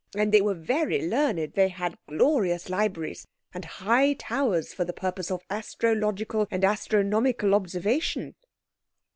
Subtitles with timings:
[0.17, 5.43] And they were very learned—they had glorious libraries and high towers for the purpose of
[5.51, 8.33] astrological and astronomical observation."